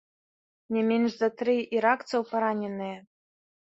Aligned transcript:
Не 0.77 0.83
менш 0.87 1.11
за 1.19 1.29
тры 1.43 1.57
іракцаў 1.81 2.29
параненыя. 2.35 2.97